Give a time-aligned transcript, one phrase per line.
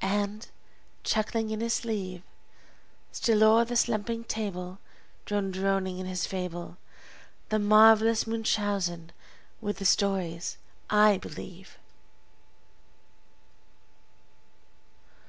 [0.00, 0.48] and,
[1.04, 2.24] chuckling in his sleeve,
[3.12, 4.80] Still o'er the slumbering table,
[5.26, 6.76] Drone droning on his fable,
[7.50, 9.12] The marvelous Munchausen,
[9.60, 10.58] with the stories
[10.90, 11.78] I believe!